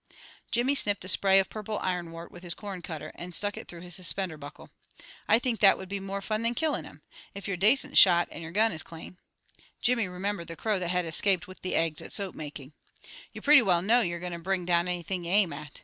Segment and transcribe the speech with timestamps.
[0.49, 3.81] Jimmy snipped a spray of purple ironwort with his corn cutter, and stuck it through
[3.81, 4.71] his suspender buckle.
[5.27, 7.03] "I think that would be more fun than killin' them.
[7.35, 9.19] If you're a dacint shot, and your gun is clane"
[9.79, 12.73] (Jimmy remembered the crow that had escaped with the eggs at soap making),
[13.31, 15.79] "you pretty well know you're goin' to bring down anything you aim at.